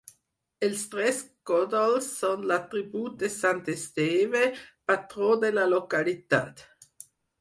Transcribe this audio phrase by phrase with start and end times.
[0.67, 1.17] Els tres
[1.49, 4.41] còdols són l'atribut de sant Esteve,
[4.93, 6.65] patró de la localitat.